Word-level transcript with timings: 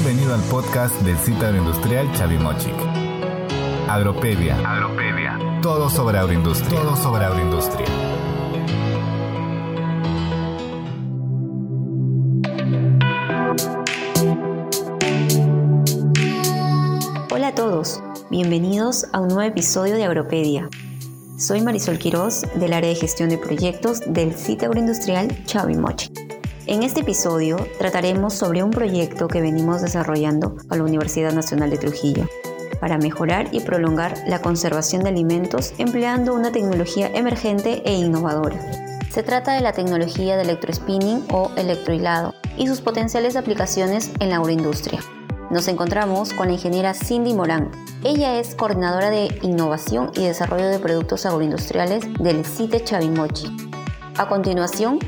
Bienvenido 0.00 0.32
al 0.32 0.40
podcast 0.42 0.94
del 1.02 1.18
sitio 1.18 1.44
agroindustrial 1.44 2.12
Chavimochic. 2.12 2.72
Agropedia. 3.88 4.56
Agropedia. 4.64 5.36
Todo 5.60 5.90
sobre 5.90 6.18
agroindustria. 6.18 6.80
Todo 6.80 6.94
sobre 6.94 7.24
agroindustria. 7.24 7.86
Hola 17.32 17.48
a 17.48 17.54
todos, 17.56 18.00
bienvenidos 18.30 19.04
a 19.12 19.20
un 19.20 19.28
nuevo 19.28 19.42
episodio 19.42 19.96
de 19.96 20.04
Agropedia. 20.04 20.68
Soy 21.38 21.60
Marisol 21.60 21.98
Quiroz 21.98 22.42
del 22.54 22.72
área 22.72 22.88
de 22.88 22.94
gestión 22.94 23.30
de 23.30 23.38
proyectos 23.38 24.02
del 24.06 24.36
sitio 24.36 24.68
agroindustrial 24.68 25.44
Chavimochic. 25.44 26.27
En 26.68 26.82
este 26.82 27.00
episodio 27.00 27.56
trataremos 27.78 28.34
sobre 28.34 28.62
un 28.62 28.70
proyecto 28.70 29.26
que 29.26 29.40
venimos 29.40 29.80
desarrollando 29.80 30.54
a 30.68 30.76
la 30.76 30.84
Universidad 30.84 31.32
Nacional 31.32 31.70
de 31.70 31.78
Trujillo 31.78 32.28
para 32.78 32.98
mejorar 32.98 33.48
y 33.52 33.60
prolongar 33.60 34.22
la 34.26 34.42
conservación 34.42 35.02
de 35.02 35.08
alimentos 35.08 35.72
empleando 35.78 36.34
una 36.34 36.52
tecnología 36.52 37.10
emergente 37.14 37.80
e 37.86 37.94
innovadora. 37.94 38.60
Se 39.10 39.22
trata 39.22 39.54
de 39.54 39.62
la 39.62 39.72
tecnología 39.72 40.36
de 40.36 40.42
electrospinning 40.42 41.24
o 41.32 41.50
electrohilado 41.56 42.34
y 42.58 42.66
sus 42.66 42.82
potenciales 42.82 43.36
aplicaciones 43.36 44.10
en 44.20 44.28
la 44.28 44.36
agroindustria. 44.36 45.00
Nos 45.50 45.68
encontramos 45.68 46.34
con 46.34 46.48
la 46.48 46.52
ingeniera 46.52 46.92
Cindy 46.92 47.32
Morán. 47.32 47.70
Ella 48.04 48.38
es 48.38 48.54
coordinadora 48.54 49.08
de 49.08 49.38
innovación 49.40 50.10
y 50.14 50.26
desarrollo 50.26 50.66
de 50.66 50.78
productos 50.78 51.24
agroindustriales 51.24 52.04
del 52.18 52.44
CITE 52.44 52.84
Chavimochi. 52.84 53.56
A 54.18 54.28
continuación, 54.28 54.98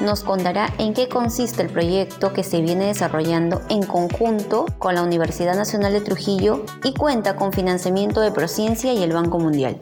nos 0.00 0.24
contará 0.24 0.72
en 0.78 0.94
qué 0.94 1.08
consiste 1.08 1.62
el 1.62 1.70
proyecto 1.70 2.32
que 2.32 2.42
se 2.42 2.60
viene 2.60 2.86
desarrollando 2.86 3.62
en 3.68 3.82
conjunto 3.82 4.66
con 4.78 4.94
la 4.94 5.02
Universidad 5.02 5.54
Nacional 5.54 5.92
de 5.92 6.00
Trujillo 6.00 6.64
y 6.82 6.94
cuenta 6.94 7.36
con 7.36 7.52
financiamiento 7.52 8.20
de 8.20 8.30
Prociencia 8.30 8.92
y 8.92 9.02
el 9.02 9.12
Banco 9.12 9.38
Mundial. 9.38 9.78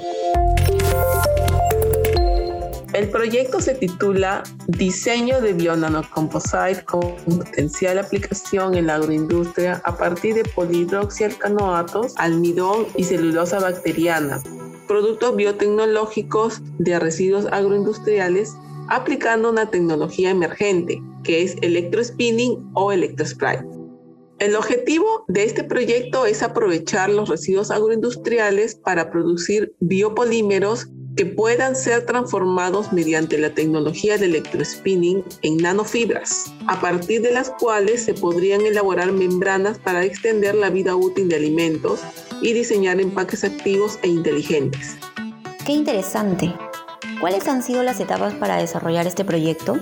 El 2.95 3.11
proyecto 3.11 3.61
se 3.61 3.75
titula 3.75 4.43
Diseño 4.67 5.41
de 5.41 5.53
Bionanocomposite 5.53 6.85
con 6.85 7.15
potencial 7.27 7.99
aplicación 7.99 8.75
en 8.75 8.89
la 8.89 8.97
agroindustria 8.97 9.81
a 9.85 9.97
partir 9.97 10.35
de 10.35 10.43
polihidroxialcanoatos, 10.43 12.15
almidón 12.17 12.87
y 12.97 13.05
celulosa 13.05 13.61
bacteriana, 13.61 14.43
productos 14.89 15.37
biotecnológicos 15.37 16.61
de 16.79 16.99
residuos 16.99 17.47
agroindustriales 17.53 18.57
aplicando 18.89 19.51
una 19.51 19.71
tecnología 19.71 20.31
emergente 20.31 21.03
que 21.25 21.43
es 21.43 21.57
electrospinning 21.63 22.71
o 22.75 22.93
electrospray. 22.93 23.59
El 24.39 24.55
objetivo 24.55 25.25
de 25.27 25.45
este 25.45 25.65
proyecto 25.65 26.25
es 26.25 26.45
aprovechar 26.45 27.11
los 27.11 27.29
residuos 27.29 27.73
agroindustriales 27.73 28.77
para 28.77 29.11
producir 29.11 29.75
biopolímeros 29.81 30.87
que 31.17 31.27
puedan 31.27 31.75
ser 31.75 32.07
transformados 32.07 32.93
mediante 32.93 33.37
la 33.39 33.53
tecnología 33.53 34.17
de 34.17 34.27
electrospinning 34.27 35.25
en 35.43 35.57
nanofibras, 35.57 36.45
a 36.69 36.81
partir 36.81 37.23
de 37.23 37.33
las 37.33 37.51
cuales 37.51 38.05
se 38.05 38.15
podrían 38.15 38.61
elaborar 38.61 39.11
membranas 39.11 39.81
para 39.81 40.05
extender 40.05 40.55
la 40.55 40.71
vida 40.71 40.95
útil 40.95 41.29
de 41.29 41.35
alimentos 41.35 42.03
y 42.41 42.53
diseñar 42.53 43.01
empaques 43.01 43.43
activos 43.43 43.99
e 44.03 44.09
inteligentes. 44.09 44.97
Qué 45.67 45.73
interesante. 45.73 46.55
¿Cuáles 47.21 47.49
han 47.49 47.65
sido 47.65 47.83
las 47.83 47.99
etapas 47.99 48.35
para 48.35 48.59
desarrollar 48.59 49.09
este 49.09 49.25
proyecto? 49.25 49.77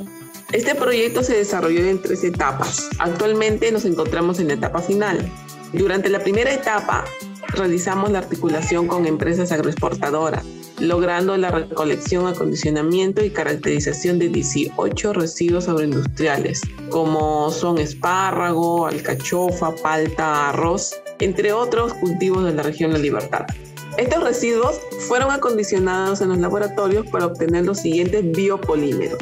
Este 0.53 0.75
proyecto 0.75 1.23
se 1.23 1.37
desarrolló 1.37 1.85
en 1.85 2.01
tres 2.01 2.25
etapas. 2.25 2.89
Actualmente 2.99 3.71
nos 3.73 3.85
encontramos 3.85 4.41
en 4.41 4.49
la 4.49 4.55
etapa 4.55 4.81
final. 4.81 5.31
Durante 5.75 6.09
la 6.09 6.21
primera 6.21 6.51
etapa 6.51 7.05
realizamos 7.49 8.11
la 8.11 8.21
articulación 8.21 8.87
con 8.89 9.07
empresas 9.07 9.53
agroexportadoras, 9.53 10.45
logrando 10.79 11.37
la 11.37 11.51
recolección, 11.51 12.27
acondicionamiento 12.27 13.23
y 13.23 13.29
caracterización 13.29 14.19
de 14.19 14.31
18 14.31 15.13
residuos 15.13 15.69
agroindustriales, 15.69 16.63
como 16.89 17.51
son 17.51 17.77
espárrago, 17.77 18.87
alcachofa, 18.87 19.75
palta, 19.83 20.49
arroz, 20.49 20.95
entre 21.19 21.53
otros 21.53 21.93
cultivos 21.95 22.45
de 22.45 22.55
la 22.55 22.63
región 22.63 22.95
La 22.95 22.99
Libertad. 22.99 23.45
Estos 23.97 24.23
residuos 24.23 24.79
fueron 25.09 25.31
acondicionados 25.31 26.21
en 26.21 26.29
los 26.29 26.39
laboratorios 26.39 27.07
para 27.07 27.27
obtener 27.27 27.65
los 27.65 27.79
siguientes 27.79 28.31
biopolímeros: 28.33 29.19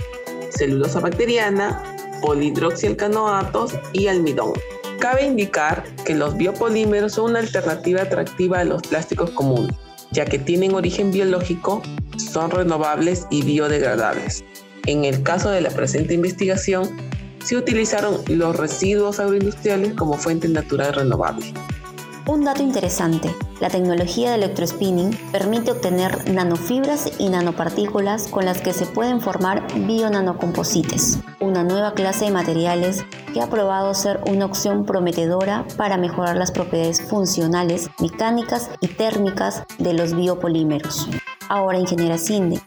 celulosa 0.50 0.98
bacteriana, 0.98 1.80
polihidroxialcanoatos 2.20 3.74
y 3.92 4.08
almidón. 4.08 4.52
Cabe 4.98 5.26
indicar 5.26 5.84
que 6.04 6.14
los 6.14 6.36
biopolímeros 6.36 7.12
son 7.12 7.30
una 7.30 7.38
alternativa 7.38 8.02
atractiva 8.02 8.60
a 8.60 8.64
los 8.64 8.82
plásticos 8.82 9.30
comunes, 9.30 9.76
ya 10.10 10.24
que 10.24 10.38
tienen 10.40 10.74
origen 10.74 11.12
biológico, 11.12 11.80
son 12.16 12.50
renovables 12.50 13.26
y 13.30 13.42
biodegradables. 13.42 14.44
En 14.86 15.04
el 15.04 15.22
caso 15.22 15.50
de 15.50 15.60
la 15.60 15.70
presente 15.70 16.14
investigación, 16.14 16.90
se 17.44 17.56
utilizaron 17.56 18.22
los 18.28 18.56
residuos 18.56 19.20
agroindustriales 19.20 19.94
como 19.94 20.14
fuente 20.14 20.48
natural 20.48 20.94
renovable. 20.94 21.52
Un 22.26 22.42
dato 22.42 22.62
interesante, 22.62 23.34
la 23.60 23.68
tecnología 23.68 24.30
de 24.30 24.36
electrospinning 24.36 25.14
permite 25.30 25.72
obtener 25.72 26.30
nanofibras 26.32 27.12
y 27.18 27.28
nanopartículas 27.28 28.28
con 28.28 28.46
las 28.46 28.62
que 28.62 28.72
se 28.72 28.86
pueden 28.86 29.20
formar 29.20 29.62
bionanocomposites, 29.86 31.18
una 31.40 31.64
nueva 31.64 31.92
clase 31.92 32.24
de 32.24 32.30
materiales 32.30 33.04
que 33.34 33.42
ha 33.42 33.50
probado 33.50 33.92
ser 33.92 34.20
una 34.26 34.46
opción 34.46 34.86
prometedora 34.86 35.66
para 35.76 35.98
mejorar 35.98 36.36
las 36.36 36.50
propiedades 36.50 37.02
funcionales, 37.02 37.90
mecánicas 38.00 38.70
y 38.80 38.88
térmicas 38.88 39.64
de 39.76 39.92
los 39.92 40.16
biopolímeros. 40.16 41.10
Ahora, 41.50 41.78
ingeniera 41.78 42.16
Cindy, 42.16 42.58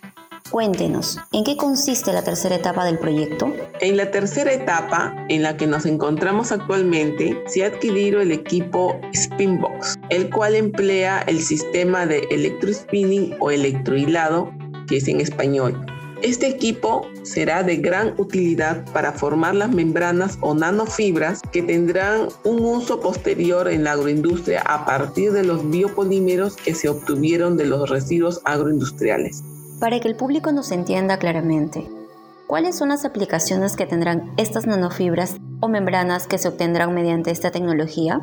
Cuéntenos, 0.57 1.19
¿en 1.34 1.44
qué 1.44 1.56
consiste 1.56 2.12
la 2.12 2.23
tercera 2.23 2.56
etapa 2.56 2.84
del 2.84 2.97
proyecto? 2.97 3.53
En 3.79 3.95
la 3.95 4.09
tercera 4.09 4.51
etapa, 4.51 5.16
en 5.29 5.44
la 5.44 5.56
que 5.56 5.68
nos 5.68 5.85
encontramos 5.85 6.51
actualmente, 6.51 7.40
se 7.45 7.63
ha 7.63 7.68
adquirido 7.68 8.22
el 8.22 8.31
equipo 8.31 9.00
Spinbox, 9.13 10.00
el 10.09 10.31
cual 10.31 10.56
emplea 10.56 11.19
el 11.28 11.41
sistema 11.41 12.07
de 12.07 12.25
electrospinning 12.31 13.35
o 13.40 13.51
electrohilado, 13.51 14.51
que 14.88 14.97
es 14.97 15.07
en 15.07 15.22
español. 15.22 15.79
Este 16.23 16.47
equipo 16.47 17.07
será 17.22 17.62
de 17.62 17.75
gran 17.75 18.16
utilidad 18.17 18.84
para 18.94 19.12
formar 19.12 19.53
las 19.53 19.69
membranas 19.69 20.40
o 20.41 20.56
nanofibras 20.56 21.44
que 21.51 21.62
tendrán 21.62 22.29
un 22.44 22.66
uso 22.66 23.00
posterior 23.00 23.67
en 23.67 23.84
la 23.84 23.91
agroindustria 23.91 24.62
a 24.62 24.85
partir 24.85 25.34
de 25.34 25.44
los 25.44 25.69
biopolímeros 25.69 26.56
que 26.56 26.73
se 26.73 26.90
obtuvieron 26.90 27.57
de 27.57 27.67
los 27.67 27.88
residuos 27.91 28.41
agroindustriales. 28.44 29.44
Para 29.80 30.00
que 30.00 30.08
el 30.08 30.16
público 30.16 30.52
nos 30.52 30.72
entienda 30.72 31.20
claramente, 31.20 31.88
¿cuáles 32.48 32.76
son 32.76 32.90
las 32.90 33.06
aplicaciones 33.06 33.76
que 33.76 33.86
tendrán 33.86 34.34
estas 34.38 34.66
nanofibras 34.66 35.36
o 35.60 35.68
membranas 35.68 36.26
que 36.26 36.40
se 36.40 36.48
obtendrán 36.48 36.96
mediante 36.96 37.30
esta 37.30 37.52
tecnología? 37.52 38.20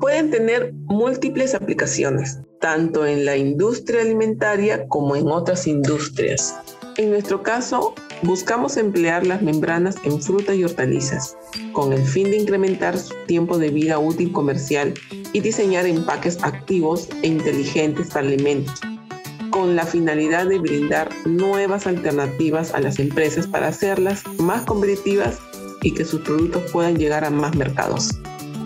Pueden 0.00 0.30
tener 0.30 0.72
múltiples 0.86 1.54
aplicaciones, 1.54 2.40
tanto 2.58 3.04
en 3.04 3.26
la 3.26 3.36
industria 3.36 4.00
alimentaria 4.00 4.88
como 4.88 5.14
en 5.14 5.28
otras 5.28 5.66
industrias. 5.66 6.56
En 6.96 7.10
nuestro 7.10 7.42
caso, 7.42 7.94
buscamos 8.22 8.78
emplear 8.78 9.26
las 9.26 9.42
membranas 9.42 9.96
en 10.04 10.22
frutas 10.22 10.56
y 10.56 10.64
hortalizas, 10.64 11.36
con 11.74 11.92
el 11.92 12.02
fin 12.02 12.30
de 12.30 12.38
incrementar 12.38 12.96
su 12.96 13.14
tiempo 13.26 13.58
de 13.58 13.68
vida 13.68 13.98
útil 13.98 14.32
comercial 14.32 14.94
y 15.34 15.40
diseñar 15.40 15.84
empaques 15.84 16.42
activos 16.42 17.10
e 17.22 17.26
inteligentes 17.28 18.08
para 18.08 18.26
alimentos 18.26 18.80
con 19.52 19.76
la 19.76 19.86
finalidad 19.86 20.46
de 20.46 20.58
brindar 20.58 21.10
nuevas 21.26 21.86
alternativas 21.86 22.74
a 22.74 22.80
las 22.80 22.98
empresas 22.98 23.46
para 23.46 23.68
hacerlas 23.68 24.24
más 24.38 24.62
competitivas 24.62 25.38
y 25.82 25.92
que 25.94 26.04
sus 26.04 26.22
productos 26.22 26.64
puedan 26.72 26.96
llegar 26.96 27.24
a 27.24 27.30
más 27.30 27.54
mercados. 27.54 28.08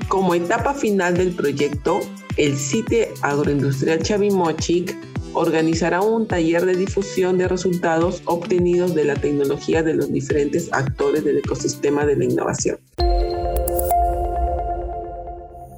Como 0.08 0.34
etapa 0.34 0.72
final 0.72 1.16
del 1.16 1.34
proyecto, 1.34 2.00
el 2.36 2.56
CITE 2.56 3.12
Agroindustrial 3.22 4.00
Chavimochic 4.02 4.96
organizará 5.34 6.00
un 6.00 6.26
taller 6.26 6.64
de 6.64 6.76
difusión 6.76 7.36
de 7.36 7.48
resultados 7.48 8.22
obtenidos 8.24 8.94
de 8.94 9.04
la 9.04 9.16
tecnología 9.16 9.82
de 9.82 9.94
los 9.94 10.10
diferentes 10.10 10.72
actores 10.72 11.24
del 11.24 11.38
ecosistema 11.38 12.06
de 12.06 12.16
la 12.16 12.24
innovación. 12.24 12.78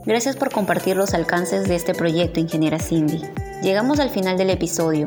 Gracias 0.09 0.35
por 0.37 0.51
compartir 0.51 0.97
los 0.97 1.13
alcances 1.13 1.69
de 1.69 1.75
este 1.75 1.93
proyecto, 1.93 2.41
ingeniera 2.41 2.79
Cindy. 2.79 3.21
Llegamos 3.61 4.01
al 4.01 4.09
final 4.09 4.39
del 4.39 4.49
episodio. 4.49 5.05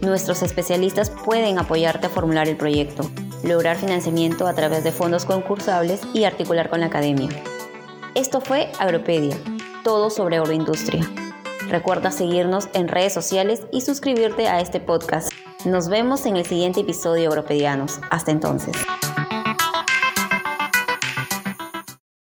Nuestros 0.00 0.42
especialistas 0.42 1.10
pueden 1.10 1.58
apoyarte 1.58 2.06
a 2.06 2.10
formular 2.10 2.48
el 2.48 2.56
proyecto, 2.56 3.08
lograr 3.44 3.76
financiamiento 3.76 4.46
a 4.48 4.54
través 4.54 4.82
de 4.82 4.90
fondos 4.90 5.24
concursables 5.24 6.00
y 6.12 6.24
articular 6.24 6.68
con 6.70 6.80
la 6.80 6.86
academia. 6.86 7.28
Esto 8.14 8.40
fue 8.40 8.70
Agropedia, 8.78 9.36
todo 9.84 10.10
sobre 10.10 10.36
agroindustria. 10.36 11.08
Recuerda 11.68 12.10
seguirnos 12.10 12.68
en 12.74 12.88
redes 12.88 13.14
sociales 13.14 13.62
y 13.72 13.80
suscribirte 13.82 14.48
a 14.48 14.60
este 14.60 14.80
podcast. 14.80 15.32
Nos 15.64 15.88
vemos 15.88 16.26
en 16.26 16.36
el 16.36 16.44
siguiente 16.44 16.80
episodio 16.80 17.28
Agropedianos. 17.28 18.00
Hasta 18.10 18.32
entonces. 18.32 18.76